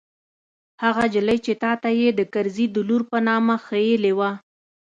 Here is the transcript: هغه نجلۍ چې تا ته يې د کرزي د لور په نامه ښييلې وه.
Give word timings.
هغه 0.83 1.03
نجلۍ 1.09 1.37
چې 1.45 1.53
تا 1.63 1.71
ته 1.81 1.89
يې 1.99 2.09
د 2.15 2.21
کرزي 2.33 2.65
د 2.71 2.77
لور 2.87 3.01
په 3.11 3.17
نامه 3.27 3.55
ښييلې 3.67 4.13
وه. 4.17 4.31